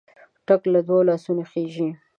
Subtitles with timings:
[0.47, 1.89] ټک له دوو لاسونو خېژي.